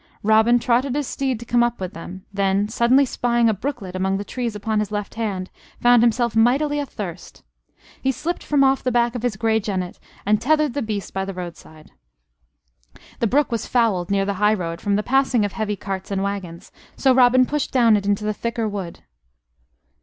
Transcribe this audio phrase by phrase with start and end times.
[0.23, 4.17] Robin trotted his steed to come up with them; then, suddenly spying a brooklet among
[4.17, 7.43] the trees upon his left hand, found himself mightily athirst.
[8.01, 11.23] He slipped from off the back of his grey jennet and tethered the beast by
[11.23, 11.91] the roadside.
[13.19, 16.71] The brook was fouled near the highroad from the passing of heavy carts and wagons,
[16.95, 19.01] so Robin pushed down it into the thicker wood.